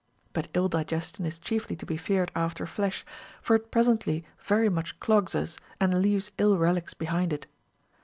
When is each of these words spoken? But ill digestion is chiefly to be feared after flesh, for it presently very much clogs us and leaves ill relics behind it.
But 0.33 0.47
ill 0.55 0.67
digestion 0.67 1.27
is 1.27 1.37
chiefly 1.37 1.75
to 1.75 1.85
be 1.85 1.95
feared 1.95 2.31
after 2.35 2.65
flesh, 2.65 3.05
for 3.39 3.55
it 3.55 3.69
presently 3.69 4.25
very 4.39 4.67
much 4.67 4.99
clogs 4.99 5.35
us 5.35 5.59
and 5.79 6.01
leaves 6.01 6.31
ill 6.39 6.57
relics 6.57 6.95
behind 6.95 7.31
it. 7.31 7.45